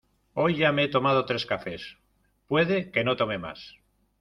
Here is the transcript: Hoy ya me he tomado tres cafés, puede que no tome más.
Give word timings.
Hoy 0.33 0.55
ya 0.57 0.71
me 0.71 0.85
he 0.85 0.87
tomado 0.87 1.25
tres 1.27 1.45
cafés, 1.45 1.99
puede 2.47 2.89
que 2.89 3.03
no 3.03 3.15
tome 3.17 3.37
más. 3.37 3.75